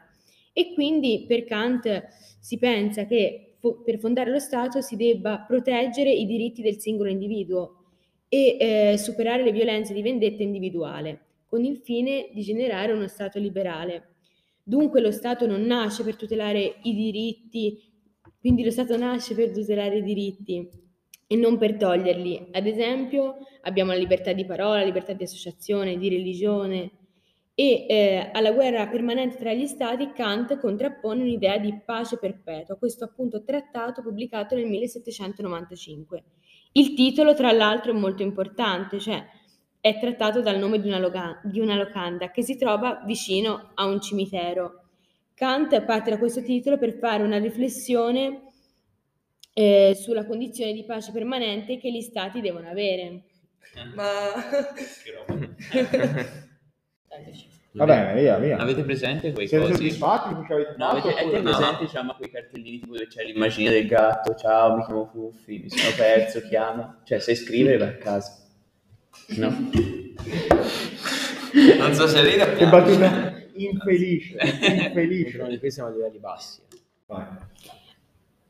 E 0.60 0.74
quindi 0.74 1.24
per 1.26 1.44
Kant 1.44 2.08
si 2.38 2.58
pensa 2.58 3.06
che 3.06 3.54
fo- 3.58 3.80
per 3.82 3.98
fondare 3.98 4.30
lo 4.30 4.38
Stato 4.38 4.82
si 4.82 4.94
debba 4.94 5.42
proteggere 5.48 6.12
i 6.12 6.26
diritti 6.26 6.60
del 6.60 6.78
singolo 6.78 7.08
individuo 7.08 7.84
e 8.28 8.58
eh, 8.60 8.98
superare 8.98 9.42
le 9.42 9.52
violenze 9.52 9.94
di 9.94 10.02
vendetta 10.02 10.42
individuale 10.42 11.28
con 11.46 11.64
il 11.64 11.78
fine 11.78 12.28
di 12.34 12.42
generare 12.42 12.92
uno 12.92 13.08
Stato 13.08 13.38
liberale. 13.38 14.16
Dunque 14.62 15.00
lo 15.00 15.10
Stato 15.12 15.46
non 15.46 15.62
nasce 15.62 16.04
per 16.04 16.16
tutelare 16.16 16.80
i 16.82 16.94
diritti, 16.94 17.82
quindi 18.38 18.62
lo 18.62 18.70
Stato 18.70 18.98
nasce 18.98 19.34
per 19.34 19.52
tutelare 19.52 19.96
i 19.96 20.02
diritti 20.02 20.68
e 21.26 21.36
non 21.36 21.56
per 21.56 21.78
toglierli. 21.78 22.48
Ad 22.50 22.66
esempio 22.66 23.38
abbiamo 23.62 23.92
la 23.92 23.98
libertà 23.98 24.34
di 24.34 24.44
parola, 24.44 24.80
la 24.80 24.84
libertà 24.84 25.14
di 25.14 25.24
associazione, 25.24 25.96
di 25.96 26.10
religione 26.10 26.90
e 27.60 27.84
eh, 27.86 28.30
alla 28.32 28.52
guerra 28.52 28.88
permanente 28.88 29.36
tra 29.36 29.52
gli 29.52 29.66
Stati 29.66 30.12
Kant 30.12 30.58
contrappone 30.58 31.20
un'idea 31.20 31.58
di 31.58 31.78
pace 31.84 32.16
perpetua, 32.16 32.76
questo 32.76 33.04
appunto 33.04 33.44
trattato 33.44 34.00
pubblicato 34.00 34.54
nel 34.54 34.64
1795. 34.64 36.24
Il 36.72 36.94
titolo 36.94 37.34
tra 37.34 37.52
l'altro 37.52 37.92
è 37.92 37.94
molto 37.94 38.22
importante, 38.22 38.98
cioè 38.98 39.22
è 39.78 39.98
trattato 39.98 40.40
dal 40.40 40.58
nome 40.58 40.80
di 40.80 40.88
una, 40.88 40.98
loga- 40.98 41.38
di 41.44 41.60
una 41.60 41.76
locanda 41.76 42.30
che 42.30 42.42
si 42.42 42.56
trova 42.56 43.02
vicino 43.04 43.72
a 43.74 43.84
un 43.84 44.00
cimitero. 44.00 44.84
Kant 45.34 45.82
parte 45.82 46.08
da 46.08 46.16
questo 46.16 46.40
titolo 46.40 46.78
per 46.78 46.94
fare 46.94 47.22
una 47.22 47.38
riflessione 47.38 48.40
eh, 49.52 49.94
sulla 50.00 50.24
condizione 50.24 50.72
di 50.72 50.86
pace 50.86 51.12
permanente 51.12 51.76
che 51.76 51.92
gli 51.92 52.00
stati 52.00 52.40
devono 52.40 52.70
avere. 52.70 53.24
Ma... 53.94 54.32
Va 57.72 57.84
bene, 57.84 58.20
via, 58.20 58.38
via. 58.38 58.56
Avete 58.58 58.82
presente 58.82 59.32
quei 59.32 59.46
Siete 59.46 59.64
cosi? 59.64 59.76
soddisfatti 59.76 60.34
di 60.34 60.52
avete 60.52 60.74
No, 60.76 60.88
avete, 60.88 61.08
avete 61.14 61.40
presente 61.40 61.84
diciamo 61.84 62.14
quei 62.14 62.30
cartellini 62.30 62.80
tipo 62.80 62.92
dove 62.94 63.06
c'è 63.06 63.24
l'immagine 63.24 63.70
del 63.70 63.86
gatto, 63.86 64.34
ciao, 64.34 64.76
mi 64.76 64.84
chiamo 64.84 65.06
Fuffi, 65.06 65.58
mi 65.58 65.70
sono 65.70 65.94
perso, 65.96 66.40
chiama. 66.48 67.00
Cioè, 67.04 67.20
sai 67.20 67.36
scrivere 67.36 67.84
a 67.84 67.92
casa. 67.96 68.44
No? 69.36 69.50
Non 71.78 71.94
so 71.94 72.06
se 72.06 72.18
o 72.18 72.54
Che 72.56 72.66
battuta 72.66 73.34
infelice, 73.54 74.36
infelice. 74.86 75.58
Qui 75.58 75.70
siamo 75.70 75.90
a 75.90 75.92
livelli 75.92 76.18
bassi. 76.18 76.60
Vai. 77.06 77.26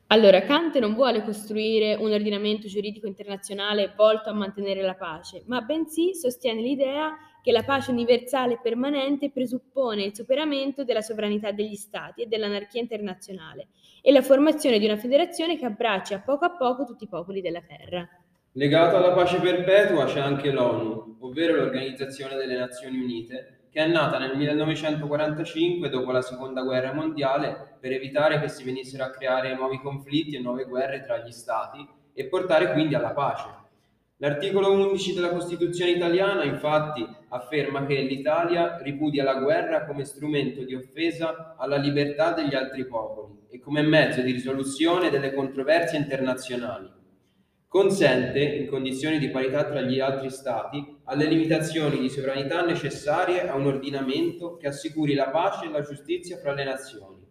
Allora, 0.07 0.41
Kant 0.41 0.77
non 0.79 0.93
vuole 0.93 1.23
costruire 1.23 1.95
un 1.95 2.11
ordinamento 2.11 2.67
giuridico 2.67 3.07
internazionale 3.07 3.93
volto 3.95 4.29
a 4.29 4.33
mantenere 4.33 4.81
la 4.81 4.95
pace, 4.95 5.43
ma 5.45 5.61
bensì 5.61 6.13
sostiene 6.15 6.61
l'idea 6.61 7.15
che 7.41 7.51
la 7.51 7.63
pace 7.63 7.91
universale 7.91 8.53
e 8.53 8.59
permanente 8.61 9.31
presuppone 9.31 10.03
il 10.03 10.15
superamento 10.15 10.83
della 10.83 11.01
sovranità 11.01 11.51
degli 11.51 11.75
Stati 11.75 12.21
e 12.21 12.27
dell'anarchia 12.27 12.81
internazionale 12.81 13.67
e 14.01 14.11
la 14.11 14.21
formazione 14.21 14.79
di 14.79 14.85
una 14.85 14.97
federazione 14.97 15.57
che 15.57 15.65
abbracci 15.65 16.13
a 16.13 16.21
poco 16.21 16.45
a 16.45 16.55
poco 16.55 16.85
tutti 16.85 17.05
i 17.05 17.09
popoli 17.09 17.41
della 17.41 17.61
Terra. 17.61 18.07
Legato 18.53 18.97
alla 18.97 19.13
pace 19.13 19.39
perpetua 19.39 20.05
c'è 20.05 20.19
anche 20.19 20.51
l'ONU, 20.51 21.17
ovvero 21.21 21.55
l'Organizzazione 21.55 22.35
delle 22.35 22.57
Nazioni 22.57 22.99
Unite, 22.99 23.67
che 23.71 23.81
è 23.81 23.87
nata 23.87 24.19
nel 24.19 24.35
1945 24.35 25.87
dopo 25.87 26.11
la 26.11 26.21
Seconda 26.21 26.61
Guerra 26.61 26.93
Mondiale 26.93 27.77
per 27.79 27.93
evitare 27.93 28.41
che 28.41 28.49
si 28.49 28.65
venissero 28.65 29.05
a 29.05 29.09
creare 29.09 29.55
nuovi 29.55 29.79
conflitti 29.79 30.35
e 30.35 30.41
nuove 30.41 30.65
guerre 30.65 31.01
tra 31.01 31.19
gli 31.19 31.31
Stati 31.31 31.87
e 32.13 32.25
portare 32.25 32.73
quindi 32.73 32.95
alla 32.95 33.13
pace. 33.13 33.60
L'articolo 34.21 34.71
11 34.71 35.15
della 35.15 35.31
Costituzione 35.31 35.91
italiana 35.91 36.43
infatti 36.43 37.03
afferma 37.29 37.85
che 37.87 38.01
l'Italia 38.01 38.77
ripudia 38.81 39.23
la 39.23 39.39
guerra 39.39 39.85
come 39.85 40.05
strumento 40.05 40.63
di 40.63 40.75
offesa 40.75 41.55
alla 41.57 41.77
libertà 41.77 42.31
degli 42.31 42.53
altri 42.53 42.85
popoli 42.85 43.39
e 43.49 43.59
come 43.59 43.81
mezzo 43.81 44.21
di 44.21 44.31
risoluzione 44.31 45.09
delle 45.09 45.33
controversie 45.33 45.97
internazionali 45.97 46.99
consente, 47.71 48.43
in 48.43 48.67
condizioni 48.67 49.17
di 49.17 49.29
parità 49.29 49.63
tra 49.63 49.79
gli 49.79 50.01
altri 50.01 50.29
Stati, 50.29 50.97
alle 51.05 51.23
limitazioni 51.23 52.01
di 52.01 52.09
sovranità 52.09 52.65
necessarie 52.65 53.47
a 53.47 53.55
un 53.55 53.65
ordinamento 53.65 54.57
che 54.57 54.67
assicuri 54.67 55.13
la 55.13 55.29
pace 55.29 55.67
e 55.67 55.69
la 55.69 55.79
giustizia 55.79 56.37
fra 56.37 56.53
le 56.53 56.65
nazioni. 56.65 57.25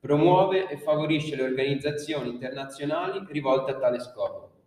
Promuove 0.00 0.68
e 0.68 0.78
favorisce 0.78 1.36
le 1.36 1.44
organizzazioni 1.44 2.28
internazionali 2.28 3.24
rivolte 3.28 3.70
a 3.70 3.78
tale 3.78 4.00
scopo. 4.00 4.57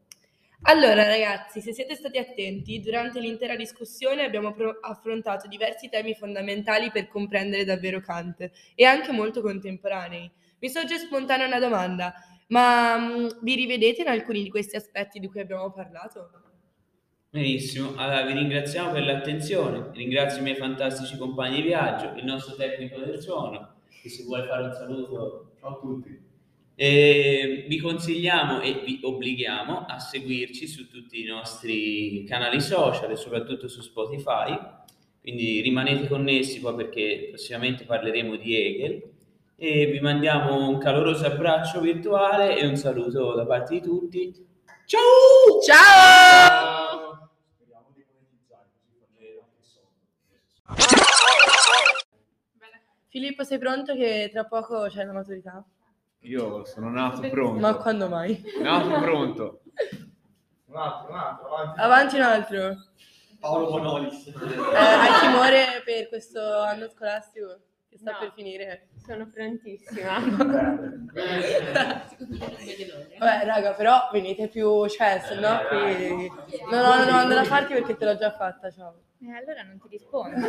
Allora 0.64 1.08
ragazzi, 1.08 1.60
se 1.60 1.74
siete 1.74 1.96
stati 1.96 2.18
attenti, 2.20 2.80
durante 2.80 3.20
l'intera 3.20 3.56
discussione 3.56 4.24
abbiamo 4.24 4.54
pro- 4.54 4.78
affrontato 4.80 5.48
diversi 5.48 5.90
temi 5.90 6.14
fondamentali 6.14 6.92
per 6.92 7.08
comprendere 7.08 7.66
davvero 7.66 8.00
Kant 8.00 8.50
e 8.76 8.86
anche 8.86 9.12
molto 9.12 9.42
contemporanei. 9.42 10.32
Mi 10.60 10.70
sorge 10.70 11.00
spontanea 11.00 11.48
una 11.48 11.60
domanda, 11.60 12.14
ma 12.48 12.98
mm, 12.98 13.28
vi 13.42 13.56
rivedete 13.56 14.02
in 14.02 14.08
alcuni 14.08 14.44
di 14.44 14.50
questi 14.50 14.76
aspetti 14.76 15.20
di 15.20 15.28
cui 15.28 15.40
abbiamo 15.40 15.72
parlato? 15.72 16.36
Benissimo, 17.30 17.96
allora 17.96 18.24
vi 18.26 18.34
ringraziamo 18.34 18.92
per 18.92 19.04
l'attenzione, 19.04 19.90
ringrazio 19.94 20.42
i 20.42 20.44
miei 20.44 20.56
fantastici 20.56 21.18
compagni 21.18 21.56
di 21.56 21.62
viaggio, 21.64 22.14
il 22.18 22.26
nostro 22.26 22.56
tecnico 22.56 23.00
del 23.00 23.20
suono, 23.22 23.82
che 24.02 24.10
se 24.10 24.24
vuole 24.24 24.46
fare 24.46 24.64
un 24.64 24.74
saluto. 24.74 25.56
A 25.62 25.78
tutti. 25.80 26.31
E 26.76 27.66
vi 27.68 27.78
consigliamo 27.80 28.62
e 28.62 28.82
vi 28.86 29.00
obblighiamo 29.04 29.86
a 29.88 30.00
seguirci 30.00 30.68
su 30.68 30.88
tutti 30.88 31.22
i 31.22 31.26
nostri 31.26 32.24
canali 32.28 32.60
social 32.60 33.12
e 33.12 33.16
soprattutto 33.16 33.68
su 33.68 33.82
Spotify, 33.82 34.58
quindi 35.20 35.62
rimanete 35.62 36.08
connessi 36.08 36.60
poi 36.60 36.76
perché 36.76 37.28
prossimamente 37.30 37.84
parleremo 37.84 38.36
di 38.36 38.56
Hegel 38.56 39.04
e 39.56 39.86
vi 39.86 40.00
mandiamo 40.00 40.68
un 40.68 40.80
caloroso 40.80 41.26
abbraccio 41.26 41.82
virtuale 41.82 42.58
e 42.58 42.66
un 42.66 42.76
saluto 42.76 43.36
da 43.36 43.46
parte 43.46 43.76
di 43.76 43.82
tutti. 43.82 44.34
Ciao! 44.86 45.62
Ciao! 45.64 47.30
Filippo, 53.10 53.44
sei 53.44 53.60
pronto 53.60 53.94
che 53.94 54.30
tra 54.32 54.46
poco 54.46 54.88
c'è 54.88 55.04
la 55.04 55.12
maturità? 55.12 55.64
Io 56.22 56.64
sono 56.66 56.90
nato 56.90 57.28
pronto. 57.30 57.60
Ma 57.60 57.76
quando 57.76 58.08
mai? 58.08 58.42
Nato 58.62 59.00
pronto. 59.02 59.62
Un 60.66 60.76
altro, 60.78 61.10
un 61.12 61.18
altro, 61.18 61.48
avanti. 61.56 61.80
Avanti 61.82 62.16
un 62.16 62.22
altro. 62.22 62.76
Paolo 63.40 63.70
Bonolis. 63.72 64.28
Eh, 64.28 64.34
hai 64.76 65.20
timore 65.20 65.82
per 65.84 66.08
questo 66.10 66.40
anno 66.60 66.88
scolastico 66.90 67.60
che 67.90 67.98
sta 67.98 68.12
No. 68.12 68.18
per 68.20 68.32
finire? 68.36 68.90
Sono 69.04 69.30
prontissima. 69.34 70.20
Vabbè, 73.20 73.46
raga, 73.46 73.74
però 73.74 74.10
venite 74.12 74.48
più, 74.48 74.88
cioè, 74.88 75.20
se 75.26 75.36
no 75.40 75.60
qui... 75.68 76.32
Non 76.70 76.86
ho 76.86 76.94
una 76.94 77.06
domanda 77.06 77.34
da 77.36 77.44
farti 77.44 77.74
perché 77.74 77.98
te 77.98 78.06
l'ho 78.06 78.16
già 78.16 78.32
fatta, 78.32 78.70
ciao. 78.70 79.02
E 79.20 79.32
allora 79.34 79.64
non 79.64 79.80
ti 79.80 79.88
rispondo. 79.90 80.38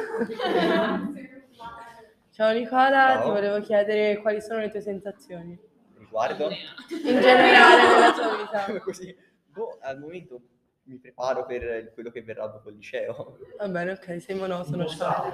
Ciao 2.34 2.50
Nicola, 2.52 2.88
Ciao. 3.16 3.24
ti 3.24 3.28
volevo 3.28 3.60
chiedere 3.60 4.16
quali 4.22 4.40
sono 4.40 4.60
le 4.60 4.70
tue 4.70 4.80
sensazioni 4.80 5.58
Riguardo? 5.98 6.48
in 6.48 7.20
generale 7.20 7.82
nella 7.82 8.12
tua 8.12 8.36
vita. 8.36 8.80
Così. 8.80 9.14
Boh, 9.48 9.76
al 9.82 9.98
momento 9.98 10.40
mi 10.84 10.96
preparo 10.98 11.44
per 11.44 11.92
quello 11.92 12.10
che 12.10 12.22
verrà 12.22 12.46
dopo 12.46 12.70
il 12.70 12.76
liceo. 12.76 13.36
Va 13.58 13.68
bene, 13.68 13.92
ok, 13.92 14.22
sei 14.22 14.34
monotono, 14.34 14.86
ciao. 14.86 15.30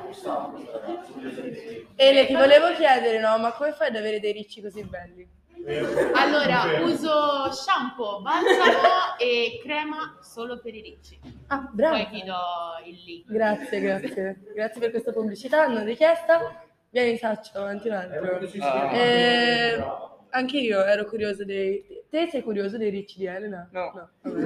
Ele, 1.94 2.26
ti 2.26 2.34
volevo 2.34 2.72
chiedere, 2.74 3.20
no, 3.20 3.38
ma 3.38 3.52
come 3.52 3.72
fai 3.74 3.88
ad 3.90 3.96
avere 3.96 4.18
dei 4.18 4.32
ricci 4.32 4.60
così 4.60 4.82
belli? 4.82 5.36
Allora, 6.14 6.80
uso 6.82 7.52
shampoo, 7.52 8.22
balsamo 8.22 9.16
e 9.22 9.60
crema 9.62 10.18
solo 10.20 10.58
per 10.60 10.74
i 10.74 10.80
ricci. 10.80 11.20
Ah, 11.46 11.68
bravo. 11.70 11.94
Poi 11.94 12.08
ti 12.08 12.24
do 12.24 12.34
il 12.86 13.02
link. 13.04 13.30
Grazie, 13.30 13.80
grazie. 13.80 14.40
Grazie 14.52 14.80
per 14.80 14.90
questa 14.90 15.12
pubblicità 15.12 15.68
non 15.68 15.84
richiesta. 15.84 16.64
Vieni, 16.90 17.16
Saccio, 17.18 17.58
avanti 17.58 17.88
un 17.88 17.94
altro. 17.94 18.40
Ah. 18.60 18.96
Eh, 18.96 19.84
anche 20.30 20.58
io 20.58 20.82
ero 20.84 21.04
curiosa 21.04 21.44
dei... 21.44 21.84
Te 22.08 22.28
sei 22.30 22.42
curioso 22.42 22.78
dei 22.78 22.88
ricci 22.88 23.18
di 23.18 23.26
Elena? 23.26 23.68
No. 23.70 24.10
vabbè. 24.22 24.40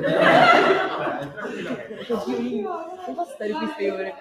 non 3.06 3.14
posso 3.14 3.32
stare 3.34 3.52
qui 3.52 3.72
sei 3.76 3.90
ore. 3.90 4.14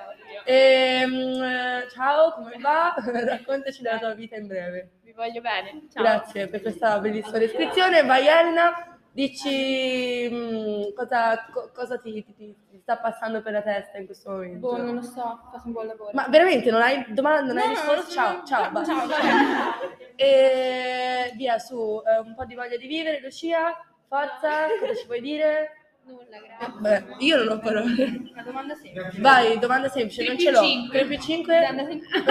Ehm, 0.45 1.41
eh, 1.41 1.87
ciao, 1.89 2.33
come 2.33 2.57
va? 2.59 2.93
Raccontaci 3.03 3.81
della 3.81 3.97
tua 3.97 4.13
vita 4.13 4.35
in 4.35 4.45
breve. 4.45 4.91
Vi 5.03 5.11
voglio 5.13 5.41
bene. 5.41 5.87
Ciao. 5.91 6.03
Grazie 6.03 6.47
per 6.47 6.61
questa 6.61 6.99
bellissima 6.99 7.39
descrizione. 7.39 8.03
Vai 8.03 8.27
Elena, 8.27 8.99
dici 9.13 10.29
mm, 10.31 10.93
cosa, 10.95 11.45
co- 11.51 11.69
cosa 11.73 11.97
ti, 11.97 12.23
ti- 12.35 12.55
ti 12.69 12.79
sta 12.81 12.97
passando 12.97 13.41
per 13.41 13.53
la 13.53 13.61
testa 13.61 13.97
in 13.97 14.05
questo 14.05 14.29
momento. 14.31 14.59
Boh, 14.59 14.77
non 14.77 14.95
lo 14.95 15.01
so, 15.01 15.39
faccio 15.51 15.65
un 15.67 15.71
buon 15.73 15.87
lavoro. 15.87 16.11
Ma 16.13 16.25
veramente 16.29 16.71
non 16.71 16.81
hai 16.81 17.05
domande, 17.13 17.53
non 17.53 17.57
hai 17.61 17.73
No, 17.73 18.03
ciao, 18.09 18.33
no. 18.37 18.43
ciao, 18.45 18.71
basta. 18.71 18.93
Ciao, 18.93 19.07
ciao. 19.09 19.73
E 20.15 21.31
via 21.35 21.57
su, 21.59 22.01
eh, 22.05 22.19
un 22.19 22.33
po' 22.35 22.45
di 22.45 22.55
voglia 22.55 22.77
di 22.77 22.87
vivere, 22.87 23.19
Lucia, 23.21 23.75
forza, 24.07 24.67
cosa 24.79 24.95
ci 24.95 25.05
vuoi 25.05 25.21
dire? 25.21 25.75
Nulla, 26.03 26.37
grazie. 26.39 26.79
Beh, 26.79 27.15
io 27.25 27.37
non 27.43 27.47
ho 27.49 27.59
parole. 27.59 28.21
Una 28.31 28.43
domanda 28.43 28.75
semplice. 28.75 29.21
Vai, 29.21 29.59
domanda 29.59 29.87
semplice, 29.89 30.23
non 30.23 30.37
ce 30.37 30.51
l'ho. 30.51 30.61
3 30.89 31.05
più 31.05 31.19
5? 31.19 31.59
Domanda 31.59 31.85
semplice. 31.85 32.23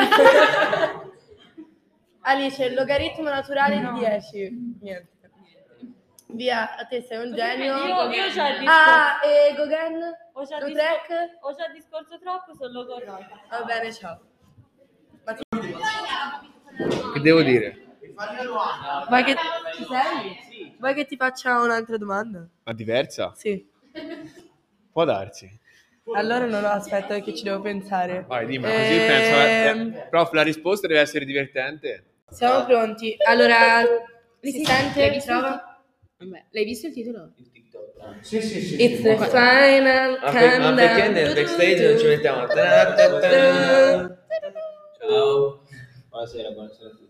Alice, 2.22 2.64
il 2.64 2.75
logaritmo 2.75 3.28
naturale 3.28 3.78
di 3.78 3.99
10. 3.99 4.76
Niente. 4.82 5.08
Via, 6.32 6.76
a 6.76 6.84
te 6.87 7.02
sei 7.02 7.25
un 7.25 7.34
genio. 7.34 7.75
Io, 7.76 8.10
io 8.10 8.30
già 8.30 8.49
il 8.50 8.58
discorso, 8.60 8.70
Ah, 8.70 9.20
e 9.25 9.54
Gauguin? 9.54 10.02
ho 10.32 10.44
già 10.44 10.58
discor- 10.64 11.37
ho 11.40 11.54
già 11.54 11.68
discorso 11.68 12.18
troppo, 12.18 12.54
sono 12.54 12.84
corrotta. 12.87 13.40
Va 13.50 13.62
bene, 13.64 13.92
ciao. 13.92 14.20
Ma 15.25 15.34
ti- 15.34 15.42
Che 17.12 17.20
devo 17.20 17.42
dire? 17.42 17.76
Vuoi 19.08 19.25
che... 19.25 19.34
Ci 19.76 19.84
sei? 19.84 20.75
Vuoi 20.78 20.94
che 20.94 21.06
ti 21.06 21.16
faccia 21.16 21.60
un'altra 21.60 21.96
domanda? 21.96 22.46
Ma 22.64 22.72
diversa? 22.72 23.32
Sì. 23.37 23.68
Può 24.92 25.04
darsi. 25.04 25.58
Allora 26.14 26.46
non 26.46 26.64
ho, 26.64 26.68
aspetta 26.68 27.18
che 27.20 27.34
ci 27.34 27.44
devo 27.44 27.60
pensare. 27.60 28.25
Vai, 28.26 28.46
dimmi, 28.46 28.64
così 28.75 28.94
Ehm, 28.96 29.06
penso. 29.06 29.34
eh, 30.00 30.06
prof, 30.08 30.32
la 30.32 30.42
risposta 30.42 30.87
deve 30.87 31.00
essere 31.00 31.25
divertente. 31.25 32.04
Siamo 32.30 32.64
pronti. 32.64 33.16
Allora, 33.26 33.82
si 34.40 34.64
sente? 34.64 35.00
l'hai 35.00 35.10
visto? 35.10 35.68
Vabbè, 36.20 36.44
l'hai 36.50 36.64
visto 36.64 36.86
il 36.88 36.92
titolo? 36.92 37.32
Sì, 38.20 38.42
sì, 38.42 38.60
sì. 38.60 38.82
It's 38.82 39.00
the 39.00 39.16
final 39.16 40.18
Ma, 40.20 40.30
per- 40.30 40.60
ma 40.60 40.74
perché 40.74 41.00
countdown. 41.02 41.12
nel 41.12 41.34
backstage 41.34 41.88
non 41.88 41.98
ci 41.98 42.06
mettiamo? 42.08 42.46
Ciao. 44.98 45.62
Buonasera, 46.10 46.50
buonasera 46.50 46.88
a 46.88 46.92
tutti. 46.92 47.10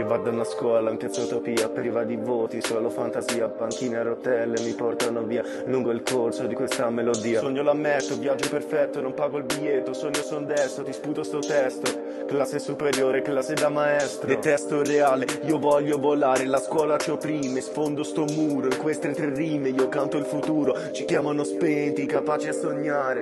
Io 0.00 0.06
vado 0.06 0.30
a 0.30 0.44
scuola 0.44 0.90
in 0.90 0.96
piazza 0.96 1.20
Utopia, 1.20 1.68
priva 1.68 2.04
di 2.04 2.16
voti, 2.16 2.62
solo 2.62 2.88
fantasia, 2.88 3.50
panchine 3.50 3.98
a 3.98 4.02
rotelle 4.02 4.58
mi 4.62 4.72
portano 4.72 5.20
via 5.24 5.44
lungo 5.66 5.90
il 5.90 6.02
corso 6.02 6.46
di 6.46 6.54
questa 6.54 6.88
melodia. 6.88 7.40
Sogno 7.40 7.62
l'ammetto, 7.62 8.16
viaggio 8.16 8.48
perfetto, 8.48 9.02
non 9.02 9.12
pago 9.12 9.36
il 9.36 9.44
biglietto, 9.44 9.92
sogno 9.92 10.22
son 10.22 10.46
destro, 10.46 10.84
ti 10.84 10.94
sputo 10.94 11.22
sto 11.22 11.40
testo. 11.40 12.24
Classe 12.26 12.58
superiore, 12.60 13.20
classe 13.20 13.52
da 13.52 13.68
maestro. 13.68 14.26
Detesto 14.26 14.80
il 14.80 14.86
reale, 14.86 15.26
io 15.42 15.58
voglio 15.58 15.98
volare, 15.98 16.46
la 16.46 16.60
scuola 16.60 16.96
ci 16.96 17.10
opprime, 17.10 17.60
sfondo 17.60 18.02
sto 18.02 18.24
muro, 18.24 18.68
in 18.68 18.78
queste 18.78 19.12
tre 19.12 19.28
rime 19.34 19.68
io 19.68 19.90
canto 19.90 20.16
il 20.16 20.24
futuro, 20.24 20.74
ci 20.92 21.04
chiamano 21.04 21.44
spenti, 21.44 22.06
capaci 22.06 22.48
a 22.48 22.54
sognare. 22.54 23.20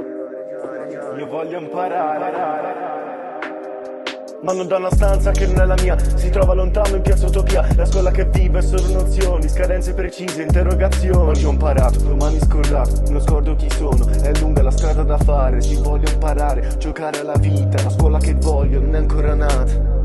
Io 1.17 1.27
voglio 1.27 1.59
imparare. 1.59 2.88
Non 4.41 4.69
da 4.69 4.77
una 4.77 4.91
stanza 4.93 5.33
che 5.33 5.47
non 5.47 5.61
è 5.61 5.65
la 5.65 5.75
mia. 5.83 5.99
Si 6.15 6.31
trova 6.31 6.55
lontano 6.55 6.95
in 6.95 7.03
piazza 7.03 7.27
Utopia. 7.27 7.67
La 7.75 7.85
scuola 7.85 8.13
che 8.13 8.25
vive 8.27 8.61
è 8.61 8.63
solo 8.63 8.87
nozioni 8.93 9.49
Scadenze 9.49 9.95
precise, 9.95 10.43
interrogazioni. 10.43 11.31
Oggi 11.31 11.45
ho 11.45 11.51
imparato, 11.51 11.99
domani 11.99 12.39
scordato. 12.39 13.11
Non 13.11 13.21
scordo 13.21 13.57
chi 13.57 13.69
sono, 13.71 14.07
è 14.07 14.33
lunga 14.39 14.63
la 14.63 14.71
strada 14.71 15.03
da 15.03 15.19
fare. 15.19 15.61
Si 15.61 15.75
voglio 15.75 16.09
imparare, 16.09 16.77
giocare 16.79 17.19
alla 17.19 17.37
vita. 17.37 17.83
La 17.83 17.91
scuola 17.91 18.19
che 18.19 18.35
voglio 18.35 18.81
non 18.81 18.95
è 18.95 18.99
ancora 18.99 19.35
nata 19.35 19.98